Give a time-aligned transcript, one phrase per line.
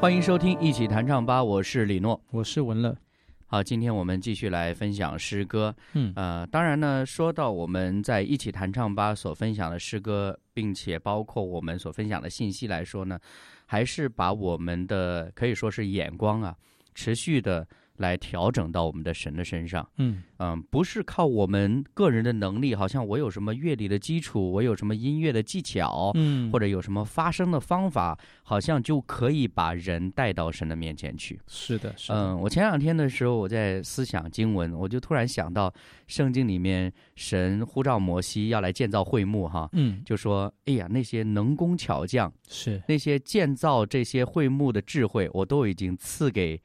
[0.00, 2.18] 欢迎收听《一起弹唱吧》，我是李诺。
[2.30, 2.96] 我是文乐，
[3.44, 5.76] 好，今天我们继续来分享诗歌。
[5.92, 13.20] 嗯呃，当然呢，说到我们在一起弹唱吧所分享的诗歌，并且包括我们所分享的信息来说呢，
[13.66, 16.56] 还是把我们的可以说是眼光啊，
[16.94, 17.68] 持续的
[18.00, 19.88] 来调整到我们的神的身上。
[19.96, 20.22] 嗯。
[20.42, 26.50] 嗯，不是靠我们个人的能力，好像我有什么乐理的基础，我有什么音乐的技巧，嗯。
[26.50, 31.38] 或者有什么发声的方法，好像就可以把人带到神的面前去。
[31.46, 35.70] 是的，是的，嗯，我前两天的时候，我在思想经文，我就突然想到，
[36.06, 40.02] 圣经里面神呼召摩西要来建造会幕，哈，嗯。
[40.06, 42.82] 就说：“哎呀，那些能工巧匠，是。
[42.88, 46.58] 那些建造这些会幕的智慧，我都已经赐给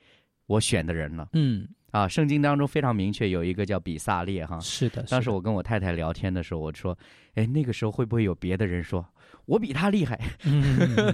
[0.48, 1.28] 我选的人了。
[1.34, 4.60] 嗯啊，圣经当中非常明确，有一个叫比萨列，哈。
[4.60, 6.98] 是的，当时我跟我太太聊天的时候，我说
[7.36, 9.06] ：“哎，那个时候会不会有别的人说
[9.46, 10.20] 我比他厉害？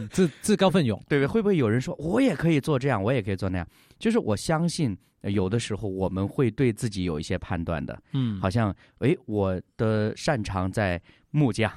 [0.09, 1.27] 自自告奋勇，对 不对？
[1.27, 3.67] 会不会有人说我也可以做这样，我也可以做那样？
[3.99, 11.71] 就是我相信，呃有的时候我们会对自己有一些判断的，嗯好像诶，我的擅长在木匠，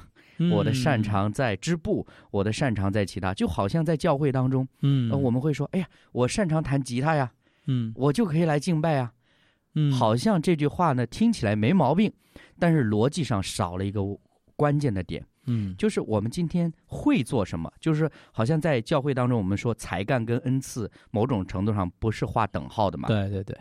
[0.51, 7.31] 我的擅，长在织布，我的擅长在其他，就好像在教会当中，嗯，呃我们会说，哎呀，我擅长弹吉他呀，
[7.67, 9.11] 嗯我就可以来敬拜啊。
[9.75, 12.11] 嗯好像这句话呢听起来没毛病，
[12.57, 14.01] 但是逻辑上少了一个
[14.55, 15.25] 关键的点。
[15.47, 23.07] 嗯就是我们今天会做什么，就是好像在教会当中，我们说才干跟恩赐某种程度上不是划等号的嘛。
[23.07, 23.55] 对对对，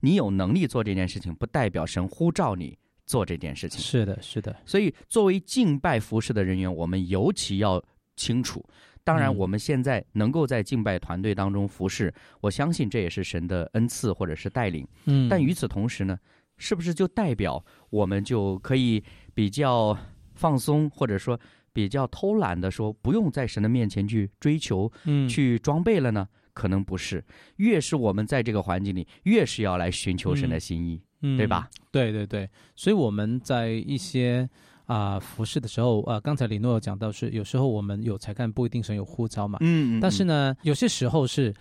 [0.00, 3.80] 你有能力做这件事情，不代表神呼召你做这件事情。
[3.80, 7.82] 是的，是的，所以，作为敬拜服饰的人员，我们尤其要
[8.16, 8.64] 清楚。
[9.04, 14.86] 当然，嗯我们现在能够在敬拜团队当中服侍，我相信这也是神的恩赐或者是带领。
[15.04, 16.18] 嗯，但与此同时呢，
[16.56, 19.04] 是不是就代表我们就可以
[19.34, 19.96] 比较
[20.34, 21.38] 放松，或者说
[21.72, 26.26] 比较偷懒的说，不用在神的面前去追求、嗯去装备了呢？
[26.54, 27.22] 可能不是。
[27.56, 31.68] 越是我们在这个环境里，越是要来寻求神的心意，嗯对吧？
[31.90, 34.48] 对对对，所以我们在一些
[34.86, 41.54] 啊、服饰的时候，呃，刚才李诺有讲到是，有时候我们有才干不一定神有呼召嘛，嗯但是呢，有些时候是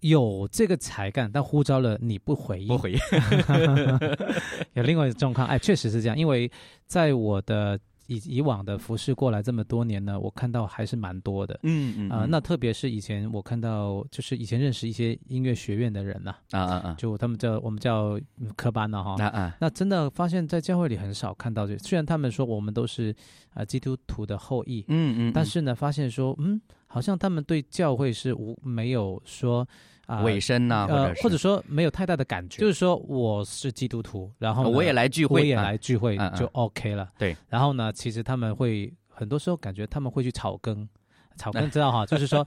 [0.00, 2.98] 有这个才干，但呼召了你不回应，不回应。
[4.74, 6.50] 有另外一种状况，哎，确实是这样，因为
[6.86, 11.58] 在我的以以往的服饰过来这么多年呢，我看到还是蛮多的。
[11.62, 19.16] 嗯嗯啊、那特别是以前我看到，就是以前认识一些音乐学院的人呐、啊啊啊就他们叫我们叫嗯科班呐、哈。
[19.22, 21.76] 啊啊那真的发现，在教会里很少看到这。
[21.78, 23.14] 虽然他们说我们都是
[23.54, 29.66] 啊、基督徒的后裔，嗯嗯，但是呢，发现说，嗯，好像他们对教会是无没有说
[30.06, 37.10] 啊、尾声呐，或呃者，是或者说没有太大的感觉，就是说我是基督徒，然后我也来聚会，我也啊来聚会就 OK 了。
[37.18, 40.88] 对，然后呢，其实他们会很多时候感觉他们会去草根。
[41.36, 42.46] 草根知道哈，就是说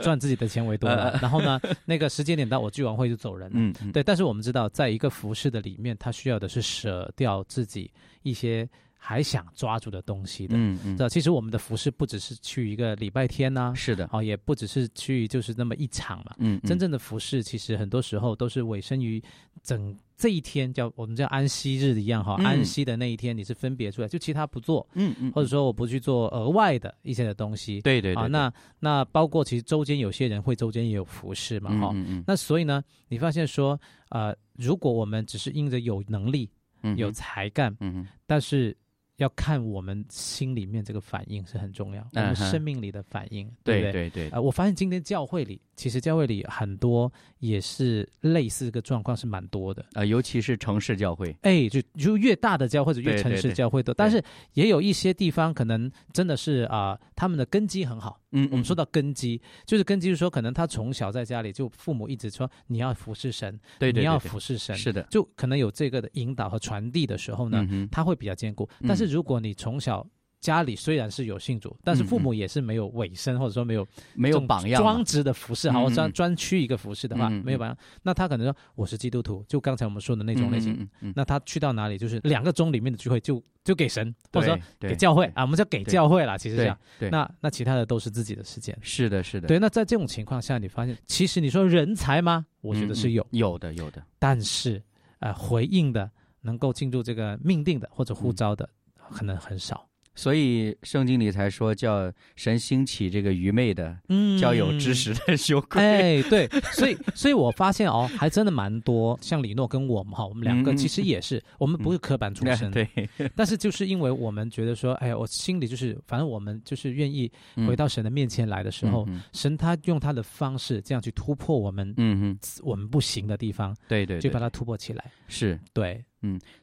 [0.00, 1.16] 赚自己的钱为多了。
[1.22, 3.54] 然后呢，那个时间点到，我聚完会就走人了。
[3.58, 7.90] 嗯嗯对，但是我们知道，在一个服饰的里面，他需要的是舍掉自己
[8.24, 8.68] 一些
[9.08, 10.56] 还想抓住的东西的。
[10.56, 10.96] 嗯嗯。
[10.96, 16.34] 知，道，其实我们的服饰不只是去一个礼拜天呐、是的，哦，也不只是去就是那么一场嘛。
[16.38, 16.68] 嗯，嗯。
[16.68, 19.22] 真正的服饰其实很多时候都是委身于
[19.62, 22.44] 整这一天，叫我们叫安息日一样哈，嗯。
[22.44, 27.78] 安息的那一天你是分别出来，就其他不做，嗯嗯，或者说我不去做额外的一些的东西。
[27.78, 31.92] 啊，对对啊，那那包括其实周间有些人会周间也有服饰嘛哈。
[31.94, 32.24] 嗯嗯。
[32.26, 36.50] 那所以呢，你发现说，呃，如果我们只是因着有能力、
[36.82, 38.76] 嗯有才干，嗯嗯但是
[39.16, 43.92] 要看我们心里面这个反应是很重要，我们生命里的反应，对不对？
[43.92, 49.84] 对对对啊、，我发现今天教会里，其实教会里很多也是类似个状况是蛮多的。
[49.94, 58.20] 啊，尤其是城市教会，哎，就就越大的教会，或者越城市对对对教会多，但是也有一些地方可能真的是啊、他们的根基很好。
[58.32, 68.68] 嗯，我们说到根基，就是根基，就是说可能他从小在家里就父母一直说你要服侍神，对对，你要服侍神，是的，就可能有这个的引导和传递的时候呢，嗯他会比较坚固。
[68.80, 70.06] 嗯但是如果你从小
[70.38, 77.76] 家里虽然是有信主，但是父嗯母也是没有委身，或者说没有没有榜样，专职的服饰，好，专嗯专区一个服饰的话，没有榜样。
[78.02, 80.88] 那他可能说我是基督徒，就刚才我们说的那种类型。
[81.14, 86.36] 那他去到哪里，就是两个钟里面的聚会就就给神，或者说给教会啊，我们叫给教会啦。
[86.38, 88.76] 其实这样，对，那那其他的都是自己的时间。
[88.82, 92.46] 是的，是的，对，那在这种情况下，你发现其实你说人才吗？
[92.60, 94.80] 我觉得是有，有的，有的，但是
[95.18, 96.08] 呃，回应的
[96.42, 98.68] 能够进入这个命定的或者呼召的，
[99.10, 99.88] 可能很少。
[100.18, 104.38] 所以圣经里才说叫神兴起这个愚昧的，嗯。
[104.38, 105.82] 叫有知识的羞愧。
[105.82, 112.88] 哎，对，所以，所以我发现哦，还真的蛮多，像李诺跟我们哈，我们两个其实也是，我们不是科班出身，对，
[113.36, 117.30] 但是就是因为我们觉得说，哎呀，我心里就是，反正我们就是愿意
[117.66, 119.20] 回到神的面前来的时候，嗯。
[119.34, 124.20] 神他用他的方式这样去突破我们、嗯嗯，我们不行的地方，对对，对。
[124.22, 125.12] 就把它突破起来。
[125.28, 125.60] 是。
[125.74, 126.02] 对，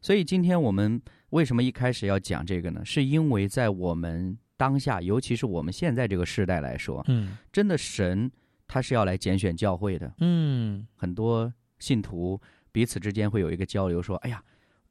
[0.02, 2.84] 所以今天我们为什么一开始要讲这个呢？
[2.84, 7.38] 是因为在我们当下，尤其是我们现在这个时代来说，嗯。
[7.52, 8.30] 真的神
[8.68, 10.14] 他是要来拣选教会的。
[10.20, 10.86] 嗯。
[10.96, 12.40] 很多信徒
[12.72, 14.44] 彼此之间会有一个交流，说：“哎呀，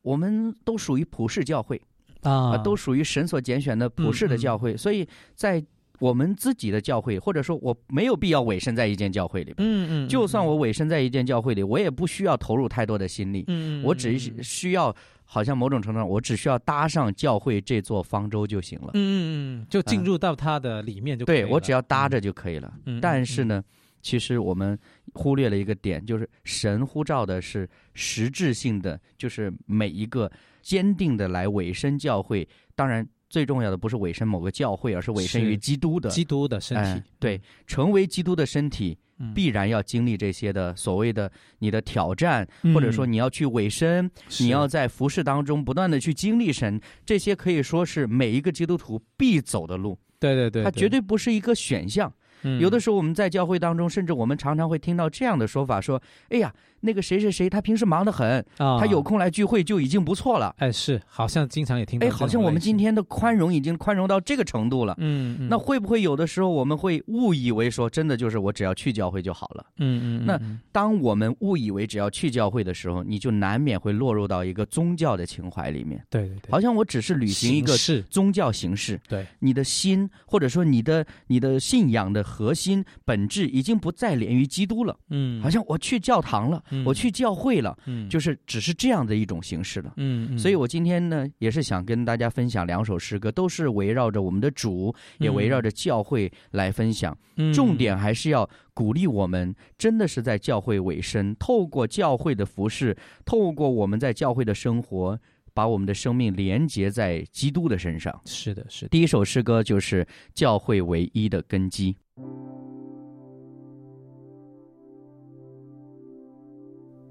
[0.02, 1.80] 我们都属于普世教会
[2.22, 2.52] 啊。
[2.52, 5.64] 啊，都属于神所拣选的普世的教会，所以在
[5.98, 9.56] 我们自己的教会，或者说我没有必要委身在一间教会里边。
[9.58, 13.46] 嗯嗯，就算我委身在一间教会里，我也不需要投入太多的心力，
[13.84, 14.94] 我只需要，
[15.24, 18.90] 好像某种程度上，我只需要搭上教会这座方舟就行了。
[18.94, 19.24] 嗯嗯
[19.62, 22.72] 嗯，就进入到它的里面就可以了对我只要搭着就可以了。
[23.00, 23.62] 但是，呢，
[24.00, 24.78] 其实我们
[25.14, 30.30] 忽略了一个点，就是神呼召的是实质性的，就是每一个
[30.60, 32.46] 坚定的来委身教会。
[32.74, 52.12] 当然，最重要的不是委身某个教会，而是委身于基督的嗯基督的身哎体，对，成为基督的身体，嗯，必然要经历这些的所谓的你的挑战，嗯或者说你要去委身，你要在服饰当中不断的去经历神，这些可以说是每一个基督徒必走的路，对对对，它绝对不是一个选项。
[52.42, 52.60] 嗯。
[52.60, 56.52] 有的时候我们在教会当中，甚至我们常常会听到这样的说法：说，哎呀，
[56.82, 60.54] 那个谁谁谁，他平时忙得很，啊，他有空来聚会就已经不错了。
[60.58, 64.94] 哎是，好像经常也听到哎，好像我们今天的宽容已经宽容到这个程度了。
[64.98, 69.64] 嗯嗯，那会不会有的时候我们会误以为说，真的就是我只要去教会就好了？
[69.78, 70.60] 嗯嗯，那嗯。
[70.70, 77.76] 当我们误以为只要去教会的时候，你就难免会落入到一个宗教的情怀里面，对对对，好像我只是履行一个
[78.10, 89.94] 宗教形式，对，你的心或者说你的你的信仰的核心本质已经不再连于基督了，嗯，好像我去教堂了，嗯我去教会了，嗯就是只是这样的一种形式了。
[90.36, 97.16] 所以，我今天呢，也是想跟大家分享两首诗歌，都是围绕着我们的主，也围绕着教会来分享。
[97.36, 105.18] 嗯重点还是要鼓励我们，真的是在教会委身，透过教会的服饰，透过我们在教会的生活，
[105.54, 108.20] 把我们的生命连接在基督的身上。
[108.24, 111.96] 是的，是的，第一首诗歌就是教会唯一的根基。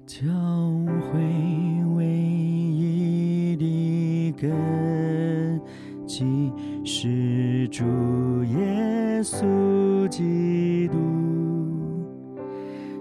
[0.06, 0.26] 教
[1.00, 1.20] 会
[1.94, 5.60] 唯一的根
[6.06, 6.52] 基
[6.84, 7.84] 是主
[8.44, 10.98] 耶稣基督，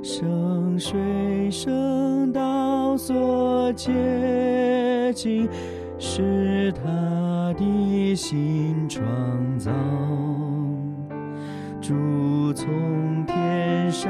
[0.04, 5.50] 圣水圣道所洁净，
[5.98, 9.04] 是他的心创
[9.58, 9.72] 造。
[11.82, 14.10] 主从天上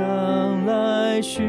[0.65, 1.41] 来寻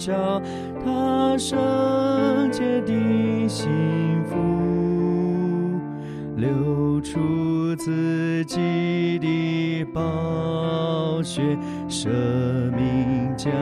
[0.00, 0.40] 找
[0.82, 3.68] 他圣洁的幸
[4.24, 4.34] 福，
[6.36, 11.42] 流出自己的宝血，
[11.86, 12.08] 舍
[12.74, 13.52] 命将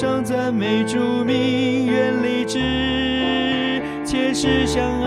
[0.00, 2.60] 上赞美主名，愿立志，
[4.04, 4.97] 前世相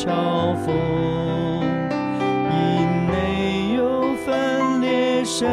[0.00, 0.72] 嘲讽，
[2.48, 2.56] 因
[3.06, 5.46] 没有分裂神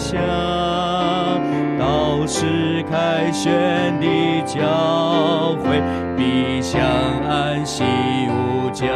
[0.00, 0.16] 下
[1.78, 3.52] 道士凯旋
[4.00, 4.56] 的教
[5.62, 5.82] 诲
[6.16, 6.80] 必向
[7.28, 8.88] 安息无疆，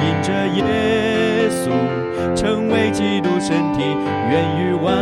[0.00, 0.64] 因着耶
[1.50, 1.70] 稣
[2.34, 3.82] 成为基督身体，
[4.30, 4.96] 愿与万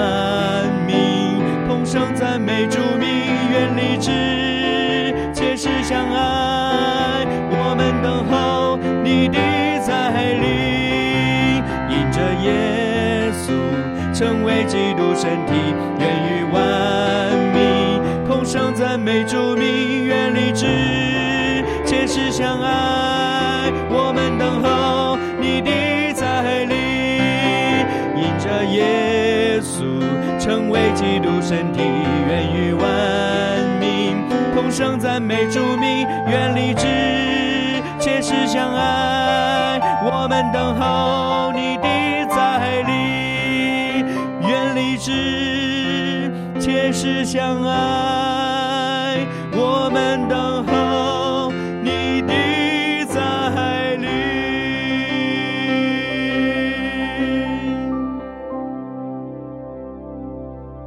[14.18, 15.54] 成为基督身体，
[16.00, 20.66] 愿与万民同声赞美主名，愿立志
[21.86, 25.70] 切实相爱，我们等候你的
[26.14, 26.76] 再临，
[28.16, 30.02] 因着耶稣
[30.40, 31.80] 成为基督身体，
[32.28, 32.84] 愿与万
[33.78, 34.16] 民
[34.52, 36.88] 同声赞美主名，愿立志
[38.00, 41.86] 切实相爱，我们等候你的
[45.08, 51.50] 志切实相爱，我们等候
[51.82, 54.06] 你的再临。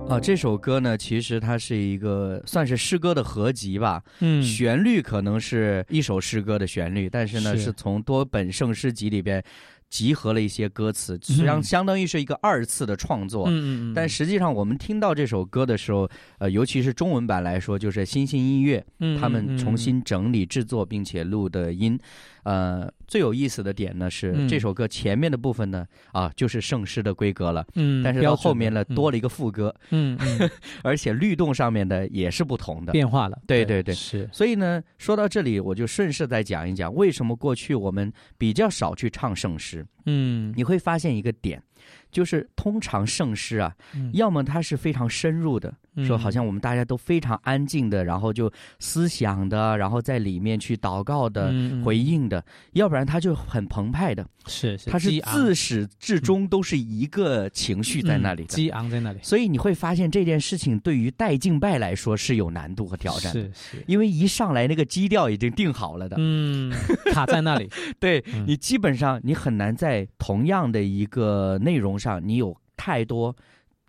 [0.07, 4.03] 啊，这首歌呢，其实它是一个算是诗歌的合集吧。
[4.19, 9.43] 嗯旋律可能是一首诗歌的旋律，但是呢，是是从多本圣诗集里边
[9.91, 13.45] 集合了一些歌词，实际上嗯相当于是一个二次的创作。
[13.47, 21.99] 嗯嗯嗯，但实际上，我们听到这首歌的时候，呃，尤其是中文版来说，就是新星音乐嗯他们嗯重新整理制作并且录的音。
[22.43, 27.65] 呃，最有意思的点呢是嗯这首歌前面的部分呢，啊，就是圣诗的规格了。
[27.75, 30.49] 嗯，但是到后面呢，嗯多了一个副歌，嗯嗯
[30.83, 32.91] 而且律动上面的也是不同的。
[32.91, 39.85] 变化了，对对对是所以呢，说到这里，我就顺势再讲一讲为什么过去我们比较少去唱圣诗。
[40.05, 41.61] 嗯你会发现一个点，
[42.11, 44.09] 就是通常圣诗啊，嗯。
[44.13, 45.73] 要么它是非常深入的，
[46.05, 52.41] 说好像我们大家都非常安静的，然后就思想的，然后在里面去祷告的、回应的；
[52.73, 54.89] 要不然它就很澎湃的，是是。
[54.89, 66.71] 它是自始至终都是一个情绪在那里激昂在那里，所以你会发现这件事情对于带敬拜来说是有难度和挑战的，是是，因为一上来那个基调已经定好了的，嗯，
[67.13, 67.69] 卡在那里，
[67.99, 68.45] 对嗯。
[68.47, 73.35] 你基本上你很难在同样的一个内容上，你有太多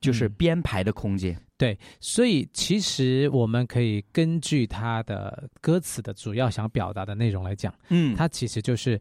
[0.01, 1.37] 就是嗯编排的空间。
[1.57, 9.01] 对，所以其实我们可以根据他的歌词的主要想表达的内容来讲，嗯它其实就是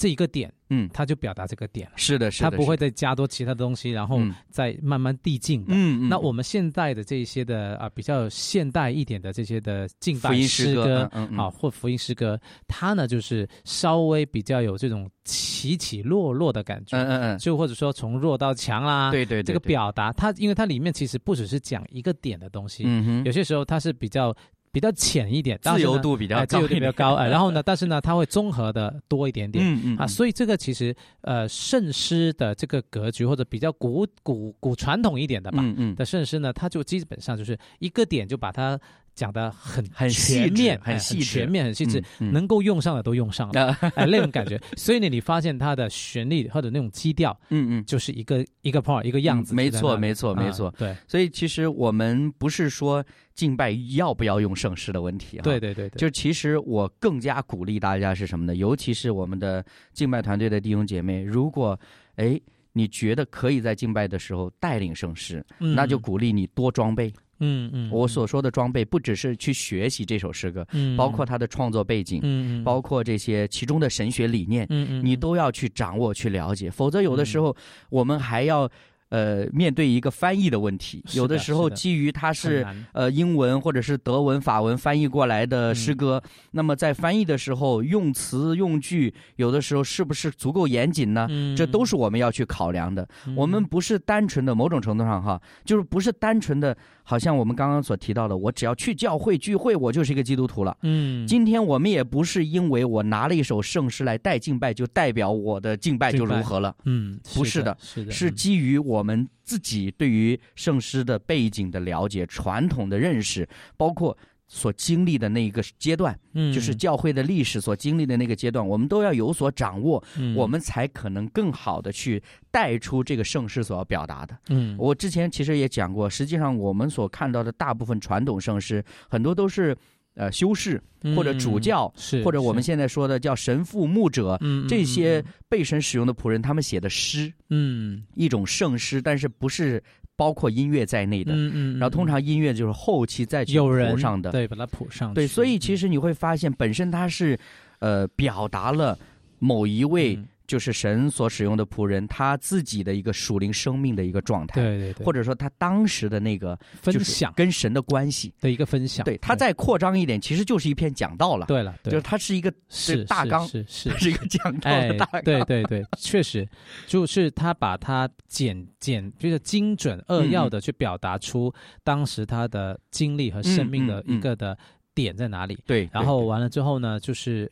[0.00, 4.34] 这一个点，嗯，他就表达这个点了，是的，是的，他不会再加多其他的东西，然后嗯。
[4.50, 5.72] 再慢慢递进的。
[5.74, 6.08] 嗯嗯。
[6.08, 24.34] 那我们现在的这一些的啊、比较现代一点的这些的近代诗歌啊或福音诗歌，它呢就是稍微比较有这种起起落落的感觉，嗯嗯嗯，就或者说从弱到强啦，对对对，这个，表达它，因为它里面其实不只是讲一个点的东西，嗯哼，有些时候它是比较
[24.72, 29.64] 比较浅一点，自由度比较哎自由度高，比较高，哎， 然后呢，但是呢，它会综合的多一点点。
[29.64, 29.96] 嗯嗯。
[29.96, 38.78] 啊，所以这个其实呃，圣诗的这个格局或者比较古古古传统一点的吧、嗯嗯，的圣诗呢，它就基本上就是一个点就把它
[39.20, 41.24] 讲的很很细面、哎很细致。
[41.24, 43.76] 全面、很细致，嗯能够用上的都用上了，
[44.08, 44.58] 那种感觉。
[44.78, 47.84] 所以呢，你发现它的旋律或者那种基调，嗯嗯。
[47.84, 50.74] 就是一个一个 part 一个样子、嗯没错没错错没错。
[50.78, 50.96] 对。
[51.06, 58.54] 所以其实我们不是说敬拜要不要用圣诗的问题啊，对对对对，就其实我更加鼓励大家是什么呢？
[58.56, 59.62] 尤其是我们的
[59.92, 61.78] 敬拜团队的弟兄姐妹，如果
[62.16, 62.40] 哎
[62.72, 65.74] 你觉得可以在敬拜的时候带领圣诗，嗯。
[65.74, 77.56] 那就鼓励你多装备，嗯嗯，我所说的装备，不只是去学习这首诗歌，嗯，包括它的创作背景，嗯嗯，包括这些其中的神学理念，嗯嗯，你都要去掌握、去了解，否则有的时候
[77.88, 78.70] 我们还要。
[79.10, 91.26] 呃，面对一个翻译的问题，的有的时候基于它很是呃英文或者是德文、法文翻译过来的诗歌，那么在翻译的时候用词用句，有的时候是不是足够严谨呢？
[91.28, 93.08] 嗯这都是我们要去考量的。
[93.34, 96.78] 我们不是单纯的某种程度上哈，就是不是单纯的，
[97.10, 100.76] 好像我们刚刚所提到的，我只要去教会聚会，我就是一个基督徒了。
[100.82, 106.72] 嗯，今天我们也不是因为我拿了一首圣诗来带敬拜，就代表我的敬拜就如何了。
[106.84, 114.16] 嗯，不是的是的，是基于我们自己对于圣诗的背景的了解、传统的认识，包括
[114.52, 120.34] 所经历的那一个阶段，嗯，就是教会的历史所经历的那个阶段，我们都要有所掌握，嗯。
[120.34, 124.36] 我们才可能更好的去带出这个圣诗所要表达的。
[124.48, 129.76] 嗯，我之前其实也讲过，实际上我们所看到的大部分传统圣诗，很多都是
[130.14, 130.82] 呃修士
[131.14, 134.66] 或者主教，嗯是或者我们现在说的叫神父、牧者，嗯。
[134.66, 138.02] 这些被神使用的仆人，他们写的诗，嗯。
[138.14, 139.80] 一种圣诗，但是不是
[140.20, 141.32] 包括音乐在内的。
[141.32, 147.38] 嗯嗯，然后通常音乐就是后期再去有人谱上的，对，把它谱上去，对，所以其实你会发现，本身它是，
[147.78, 148.98] 呃，表达了
[149.38, 158.34] 某一位嗯就是神所使用的仆人他自己的一个属灵生命的一个状态，对对对，或者说他当时的那个分享跟神的关系。
[158.40, 166.44] 的一个分享，对，他再扩张一点，其实就是一篇讲道了。，对了，对就是它是一个是是大纲是是它是一个讲道哎的大纲。，对对对，确实，
[166.88, 171.54] 就是他把它简简，就是精准扼要嗯的去表达出
[171.84, 174.58] 当时他的经历和生命的一个的
[174.94, 175.56] 点在哪里。
[175.64, 177.50] 对，然后完了之后呢，就是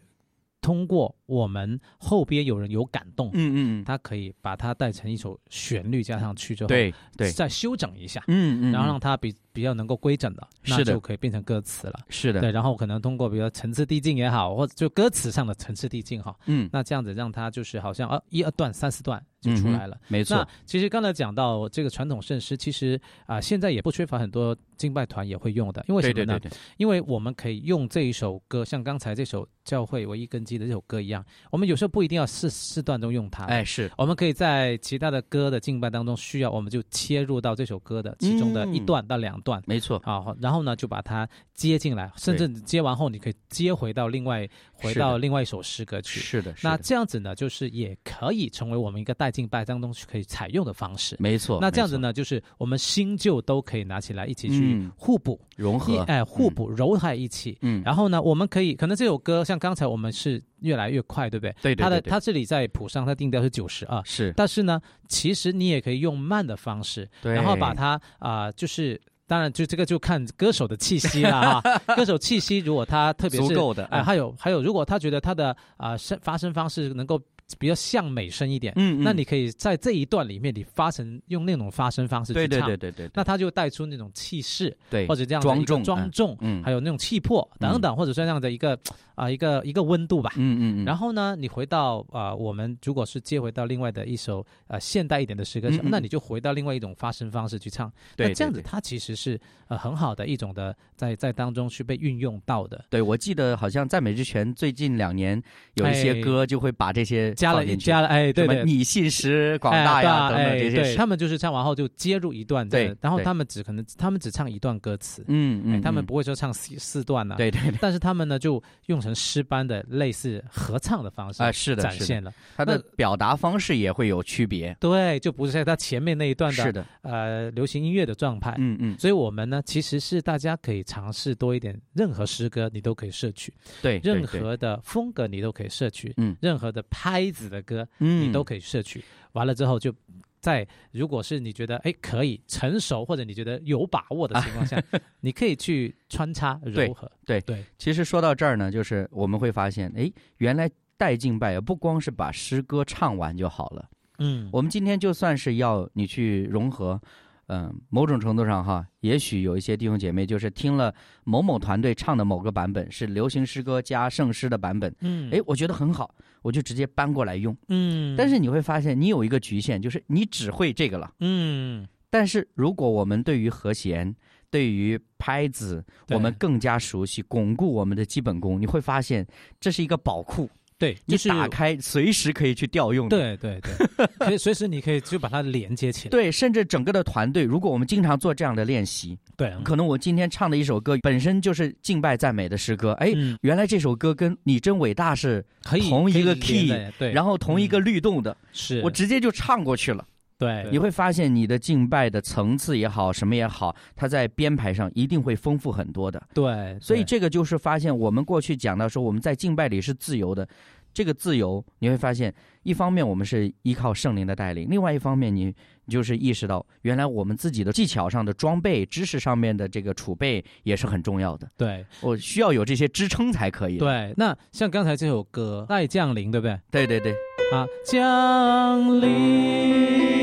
[0.69, 10.93] 通过我们后边有人有感动，嗯嗯嗯，他可以把它带成一首旋律加上去之后，对对，再修整一下，嗯嗯，然后嗯让它比比较能够规整的，那是的。
[10.93, 12.01] 就可以变成歌词了。
[12.11, 19.97] 是的，对，然后可能通过比如说层次递进也好，或者就歌词上的层次递进哈，嗯，那这样子让它就是好像啊一二段三四段就出来了。
[19.97, 20.37] 嗯没错。
[20.37, 26.39] 那，其实刚才讲到这个传统圣诗，其实啊、现在也不缺乏很多敬拜团也会用的，因为什么呢？
[26.39, 39.63] 对对对对，因为我们可以用这一首歌，像刚才这首教会唯一根基的这首歌一样，我们有时候不一定要四四段中用它，哎，是，我们可以在其他的歌的敬拜当中需要，我们就切入到这首歌的其中的一嗯段到两段。
[39.67, 46.19] 没错，好，然后呢，就把它接进来，甚至接完后，你可以接回到另外回到另外一首诗歌去。
[46.19, 51.15] 是的，是那这样子呢，就是也可以成为我们一个带敬拜当中可以采用的方式。
[51.19, 51.59] 没错。
[51.61, 57.59] 那这样子呢，就是我们新旧都可以拿起来一起去嗯互补，一融合，哎互补揉在一起。
[57.61, 61.53] 嗯，然后呢，我们可以可能这首歌像刚才我们是越来越快，对不对？
[61.63, 69.01] 对对对对它的它这里在谱上它定调是九十二，是，但是呢，其实你也可以用慢的方式，对然后把它啊、就是。
[69.31, 71.79] 当然，就这个就看歌手的气息了哈。
[71.95, 77.21] 歌手气息，如果他特别是足够的哎、嗯还有还有，如果他觉得他的啊声、发声方式能够
[77.59, 79.03] 比较像美声一点，嗯，嗯。
[79.03, 85.07] 那你可以在这一段里面，你发成用那种发声方式去对唱，对对对对，那他就带出那种气势，对。
[85.07, 86.63] 或者这样庄重庄重，嗯。
[86.63, 88.79] 还有那种气魄等等，或者说这样的一个
[89.15, 90.33] 啊、一个一个温度吧。
[90.37, 97.91] 嗯嗯嗯，然后呢，你回到啊、我们如果是接回到另外的一首呃现代一点的诗歌，那你就回到另外一种发声方式去唱。
[98.17, 98.63] 对那这样子，对。
[98.63, 102.85] 对它其实是呃很好的一种的在在当中去被运用到的。
[102.91, 105.43] 对，我记得好像在美之泉最近两年
[105.75, 106.21] 有一些哎。
[106.21, 117.79] 歌就会把这些加了加了，哎，对对，你信实广哎大呀等等对哎这些事，对他们就是唱完后就接入一段对，然后他们只可能他们只唱一段歌词，嗯嗯，哎他们嗯不会说唱四四段呐、对对对。
[117.81, 121.97] 但是他们呢就用成诗般的类似合唱的方式啊是的是的。
[121.97, 128.55] 展现了，他的表达方式也会有区别，对，就不是在他前面那一段的是的，呃流行音乐的状态。
[128.59, 136.35] 嗯嗯，所以我们呢，其实是大家可以尝试多一点，任何诗歌你都可以摄取，对，任何的风格你都可以摄取，嗯。
[136.41, 139.03] 任何的拍子的歌嗯你都可以摄取。
[139.33, 139.95] 完了之后就。
[140.41, 144.81] 在如果是你觉得哎可以成熟，或者你觉得有把握的情况下，
[145.21, 147.11] 你可以去穿插柔和。
[147.27, 153.91] 对对，其实说到这儿呢，就是我们会发现，哎，原来带敬拜也，不光是把诗歌唱完就好了。
[154.19, 157.03] 嗯，我们今天就算是要你去融合，
[157.49, 167.57] 嗯、某种程度上哈，也许有一些弟兄姐妹就是听了某某团队唱的某个版本是流行诗歌加圣诗的版本，嗯，哎，我觉得很好，我就直接搬过来用。
[167.69, 171.11] 嗯，但是你会发现，你有一个局限，就是你只会这个了。
[171.21, 174.15] 嗯，但是如果我们对于和弦、
[174.51, 179.27] 对于拍子，我们更加熟悉，巩固我们的基本功，你会发现
[179.59, 180.49] 这是一个宝库。
[180.79, 183.17] 对，你就是打开随时可以去调用的。
[183.19, 183.61] 对对
[183.97, 186.11] 对， 可以随时你可以就把它连接起来。
[186.11, 200.07] 对，甚至整个的团队，如果我们经常做这样的练习，对，可能我今天唱的一首歌本身就是敬拜赞美的诗歌，哎，嗯原来这首歌跟你真伟大是同一个 key，对，然后同一个律动的，是我直接就唱过去了。
[200.39, 206.23] 对你会发现你的敬拜的层次也好，什么也好，它在编排上一定会丰富很多的。
[206.33, 210.49] 对，对所以这个就是发现我们过去讲到说我们在敬拜里是自由的，
[210.95, 215.53] 这个自由你会发现，一方面我们是依靠圣灵的带领，另外一方面你
[215.89, 221.51] 你就是意识到原来我们自己的技巧上的装备、知识上面的这个储备也是很重要的。
[221.57, 223.79] 对我需要有这些支撑才可以。
[223.79, 224.13] 对。
[224.19, 226.61] 那像刚才这首歌《爱降临》，对不对？
[226.71, 227.13] 对对对，
[227.55, 230.19] 啊，降临。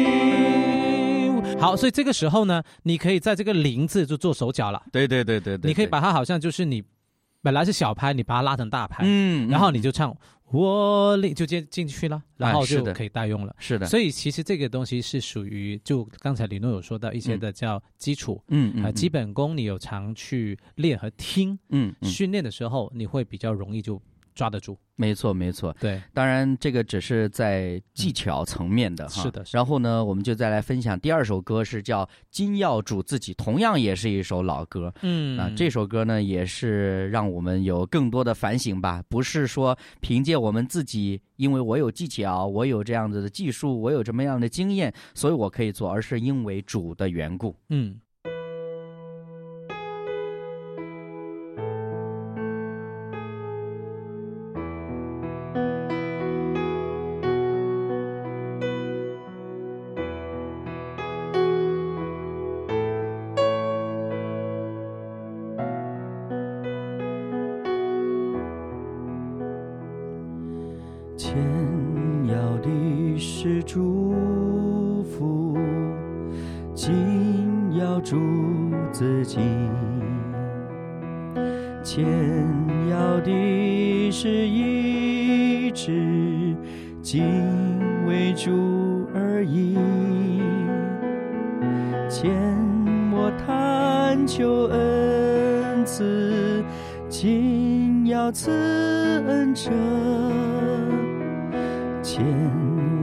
[1.57, 4.83] 好，所以这个时候呢，你可以在这个“临”字就做手脚了。
[4.91, 6.83] 对对对对对，你可以把它好像就是你
[7.45, 10.11] 本来是小拍，你把它拉成大拍，嗯，然后嗯你就唱
[10.51, 13.55] “我里”就接进去了，然后就可以代用了。
[13.59, 24.01] 是的，所以其实这个东西是属于，就刚才李诺有说到一些的叫基础，嗯嗯呃，基本功你有常去练和听嗯嗯，训练的时候，你会比较容易就
[24.35, 24.77] 抓得住。
[24.97, 25.75] 没错没错。
[25.79, 29.23] 对，当然，这个只是在技巧层面的哈。
[29.23, 34.93] 是的是的然后呢，我们就再来分享第二首歌，是叫《金耀主自己》，同样也是一首老歌。
[35.01, 39.03] 嗯啊，这首歌呢，也是让我们有更多的反省吧。
[39.09, 47.53] 不是说凭借我们自己，因为我有技巧，我有这样子的技术，我有什么样的经验，所以我可以做，而是因为主的缘故。
[47.69, 47.99] 嗯。
[89.35, 89.75] 而已。
[92.09, 92.31] 牵
[93.11, 96.63] 我贪求恩赐，
[97.09, 98.49] 紧要赐
[99.27, 99.69] 恩者。
[102.01, 102.23] 牵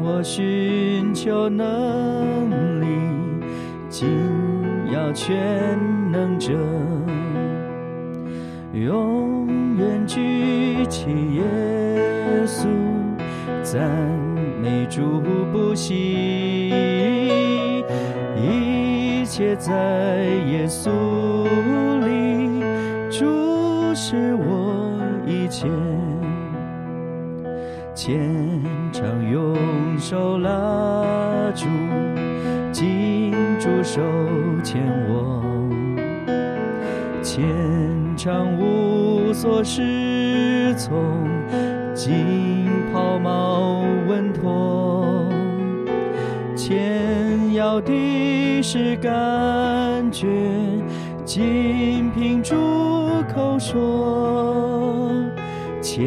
[0.03, 2.87] 我寻求能力，
[3.91, 4.09] 紧
[4.91, 5.37] 要全
[6.11, 6.55] 能者，
[8.73, 11.45] 永远举起耶
[12.47, 12.67] 稣，
[13.63, 13.83] 赞
[14.63, 15.21] 你主
[15.53, 16.69] 不息，
[18.37, 20.89] 一切在耶稣
[22.07, 22.63] 里，
[23.11, 23.27] 主
[23.93, 25.67] 是我一切。
[27.93, 28.21] 牵
[28.93, 29.57] 肠用
[29.99, 31.67] 手拉住，
[32.71, 34.01] 紧住手
[34.63, 35.43] 牵我，
[37.21, 37.45] 牵
[38.17, 41.27] 肠无所适从，
[41.95, 42.52] 紧
[47.73, 49.11] 到底是感
[50.13, 50.29] 觉，
[51.25, 52.55] 仅凭主
[53.35, 55.09] 口说。
[55.81, 56.05] 欠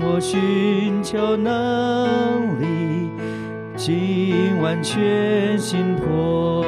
[0.00, 3.08] 我寻求能力，
[3.76, 6.64] 尽完全心托，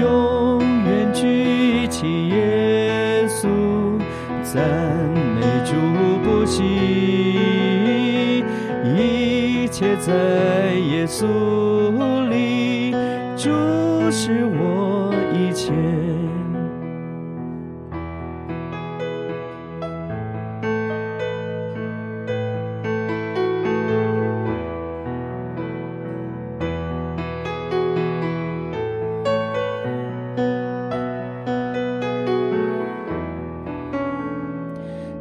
[0.00, 3.48] 永远举起耶稣，
[4.44, 4.62] 赞
[5.34, 5.74] 美主
[6.22, 6.62] 不息，
[8.96, 11.26] 一切在耶稣，
[14.34, 15.70] 是我一切。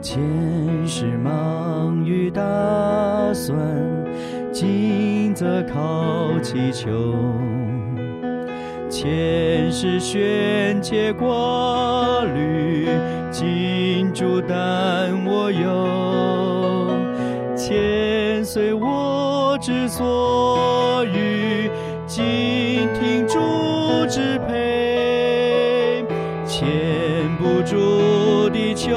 [0.02, 2.42] 前世忙于打
[3.34, 3.58] 算，
[4.54, 6.90] 今则靠祈求。
[9.02, 12.88] 前世悬切挂虑，
[13.32, 16.88] 今主但我有。
[17.56, 21.68] 前随我之所欲，
[22.06, 23.40] 今听主
[24.08, 26.06] 支配。
[26.46, 26.70] 牵
[27.38, 28.96] 不住的求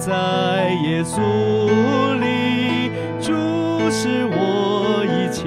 [0.00, 1.20] 在耶稣
[2.18, 3.34] 里注
[3.90, 5.44] 视我一切，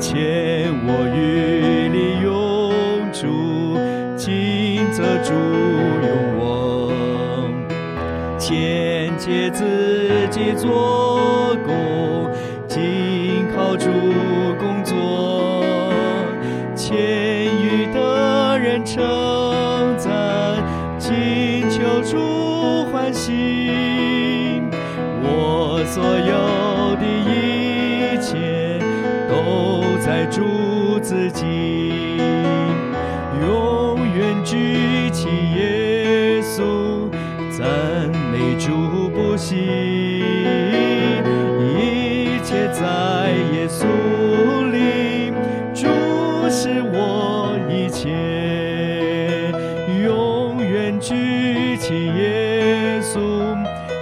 [0.00, 2.26] 欠我与你永
[3.12, 3.78] 住，
[4.16, 5.32] 尽责主
[6.02, 6.08] 用
[6.40, 6.42] 我，
[8.36, 11.95] 前切自己做工。
[25.96, 26.65] 所有。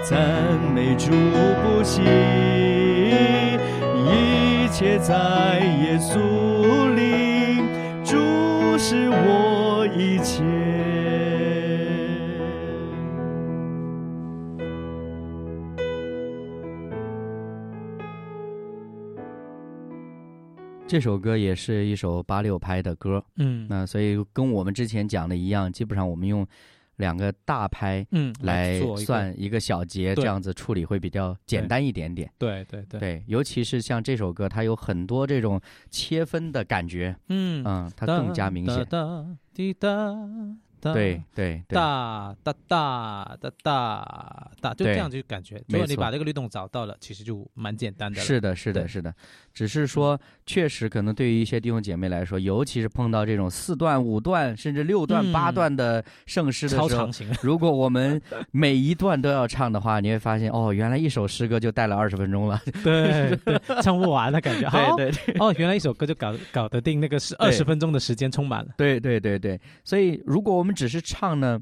[0.07, 1.13] 赞美主
[1.63, 2.03] 不息，
[4.05, 7.63] 一切在耶稣里，
[8.05, 8.19] 主
[8.77, 10.45] 是我一切。
[20.87, 26.47] 这首歌也是一首八六拍的歌，嗯那所以跟我们之前讲的一样，基本上我们用
[26.97, 32.31] 两个大拍嗯来算一个小节，这样子处理会比较简单一点点。
[32.39, 38.87] 对对对，对，尤其是像这首歌，它有很多这种切分的感觉，嗯嗯，它更加明显。
[40.85, 45.57] 哒，对对对，哒哒哒哒哒哒，就这样就感觉。
[45.67, 48.25] 没如果你把这个律动找到了，其实就蛮简单的了。
[48.25, 49.15] 是的，是的，是的，
[49.55, 57.29] 只是说，确实可能对于一些弟兄姐妹来说，尤其是碰到这种四段、五段甚至六段、嗯八段的圣诗的时候超长，型。
[57.43, 58.21] 如果我们
[58.51, 62.61] 每一段都要唱的话，你会发现，哦，原来一首诗歌就带了二十分钟了。
[62.83, 64.69] 对对，唱不完的感觉。
[64.97, 68.71] 对对对哦，原来一首歌就搞搞得定那个是二十分钟的时间充满了。
[68.77, 71.61] 对对对对，所以如果我们只是唱呢，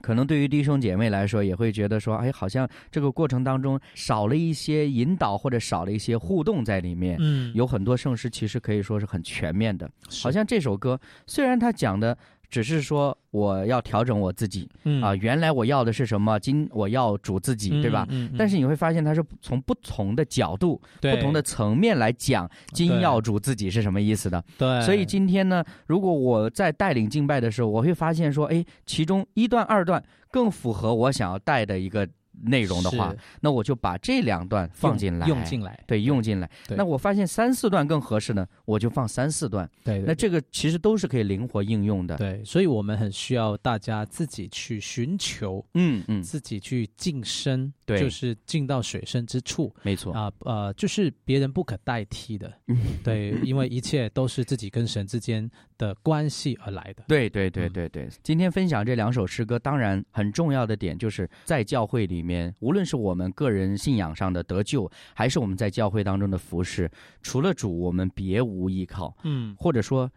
[0.00, 7.16] 可能对于弟兄姐妹来说，也会觉得说，哎，好像这个过程当中少了一些引导，或者少了一些互动在里面。
[7.20, 9.90] 嗯，有很多圣诗其实可以说是很全面的，
[10.22, 12.16] 好像这首歌虽然它讲的
[12.48, 18.06] 只是说我要调整我自己嗯啊、原来我要的是什么，今我要主自己，对吧？？
[18.10, 24.42] 嗯，嗯但是你会发现，它是从不同的角度、对不同的层面来讲“今要主自己”是什么意思的。
[24.56, 32.08] 对，所以今天呢，如果我在带领敬拜的时候，我会发现说，哎，其中一段、二段更符合我想要带的一个
[32.42, 35.82] 内容的话，那我就把这两段放进来，用进来。
[35.86, 36.50] 对，用进来。
[36.70, 39.68] 那我发现三四段更合适呢，我就放三四段。
[39.84, 50.12] 对，那这个其实都是可以灵活应用的。，对，所以我们很需要大家自己去寻求，嗯嗯，自己去晋升，对就是进到水深之处没错。
[50.12, 52.52] 啊，呃，就是别人不可代替的。
[52.66, 57.04] 嗯对， 因为一切都是自己跟神之间的关系而来的。
[57.08, 66.90] 对对对嗯对对，今天分享这两首诗歌，当然很重要的点就是在教会里面，无论是我们个人信仰上的得救，还是我们在教会当中的服饰，
[67.22, 70.10] 除了主，我们别无依靠，嗯，或者说。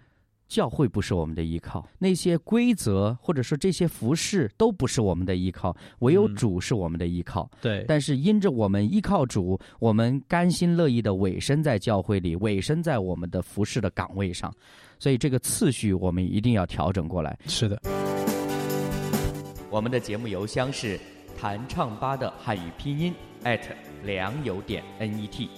[0.52, 7.50] 教会不是我们的依靠，那些规则或者说这些服饰都不是我们的依靠，唯有嗯主是我们的依靠。
[7.62, 14.54] 对，但是因着我们依靠主，我们甘心乐意的委身在教会里，委身在我们的服饰的岗位上，
[15.00, 17.40] 所以这个次序我们一定要调整过来。
[17.48, 17.82] 是的，
[19.70, 21.00] 我们的节目邮箱是
[21.42, 23.62] 弹唱吧的汉语拼音 at
[24.04, 25.50] 良友点 net，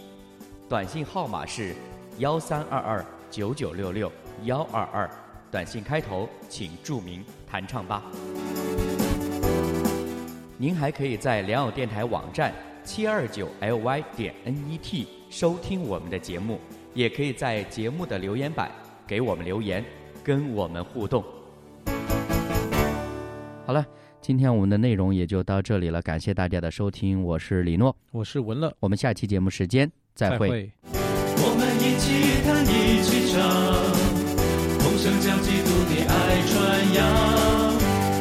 [0.70, 1.76] 短信号码是
[2.20, 4.10] 幺三二二九九六六
[4.44, 5.10] 幺二二，
[5.52, 8.02] 短信开头请注明弹唱吧。
[10.58, 12.54] 您还可以在良友电台网站
[12.86, 16.62] 七二九 ly 点 net 收听我们的节目，
[16.94, 18.72] 也可以在节目的留言板
[19.06, 19.84] 给我们留言，
[20.24, 21.22] 跟我们互动。
[23.66, 23.86] 好了，
[24.24, 30.50] 今天我们的内容也就到这里了，感谢大家的收听，我是李诺，我是文乐，我们下期节目时间再会。
[30.50, 30.72] 会。
[31.36, 33.44] 我们一起弹，一起唱，
[34.80, 36.56] 同声将基督的爱传
[36.96, 37.04] 扬。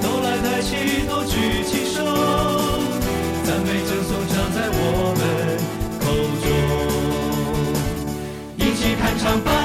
[0.03, 2.03] 都来抬起头，举起手，
[3.45, 5.23] 赞美赠颂唱在我们
[6.03, 6.11] 口
[6.43, 6.51] 中。
[8.59, 9.62] 一起弹唱吧，